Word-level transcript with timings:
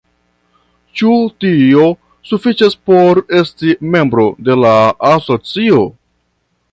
Ĉu 1.01 1.11
tio 1.43 1.83
sufiĉas 2.29 2.77
por 2.91 3.21
esti 3.41 3.77
membro 3.97 4.27
de 4.49 4.57
la 4.65 4.75
asocio? 5.11 5.85